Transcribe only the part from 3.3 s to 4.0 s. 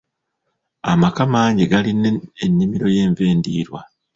endiirwa.